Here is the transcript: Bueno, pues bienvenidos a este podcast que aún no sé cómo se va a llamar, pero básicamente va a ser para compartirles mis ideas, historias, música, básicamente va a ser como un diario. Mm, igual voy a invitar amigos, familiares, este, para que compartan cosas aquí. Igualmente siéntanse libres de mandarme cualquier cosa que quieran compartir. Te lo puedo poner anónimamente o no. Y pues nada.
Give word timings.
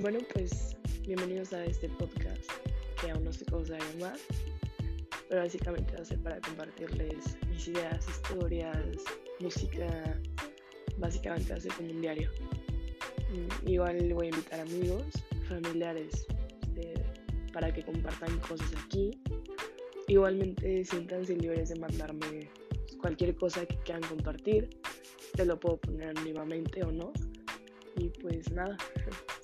Bueno, 0.00 0.20
pues 0.32 0.76
bienvenidos 1.02 1.52
a 1.52 1.64
este 1.64 1.88
podcast 1.88 2.48
que 3.00 3.10
aún 3.10 3.24
no 3.24 3.32
sé 3.32 3.44
cómo 3.46 3.64
se 3.64 3.72
va 3.72 3.78
a 3.78 3.92
llamar, 3.92 4.18
pero 5.28 5.40
básicamente 5.40 5.92
va 5.92 6.02
a 6.02 6.04
ser 6.04 6.22
para 6.22 6.40
compartirles 6.40 7.36
mis 7.48 7.66
ideas, 7.66 8.06
historias, 8.08 8.78
música, 9.40 10.20
básicamente 10.98 11.50
va 11.50 11.56
a 11.56 11.60
ser 11.60 11.72
como 11.72 11.90
un 11.90 12.00
diario. 12.00 12.30
Mm, 13.32 13.68
igual 13.68 14.14
voy 14.14 14.26
a 14.26 14.30
invitar 14.30 14.60
amigos, 14.60 15.04
familiares, 15.48 16.26
este, 16.62 16.94
para 17.52 17.74
que 17.74 17.82
compartan 17.82 18.38
cosas 18.38 18.70
aquí. 18.86 19.10
Igualmente 20.06 20.84
siéntanse 20.84 21.34
libres 21.34 21.70
de 21.70 21.76
mandarme 21.80 22.48
cualquier 23.00 23.34
cosa 23.34 23.66
que 23.66 23.76
quieran 23.78 24.02
compartir. 24.08 24.70
Te 25.34 25.44
lo 25.44 25.58
puedo 25.58 25.78
poner 25.78 26.10
anónimamente 26.10 26.84
o 26.84 26.92
no. 26.92 27.12
Y 27.96 28.10
pues 28.10 28.52
nada. 28.52 28.76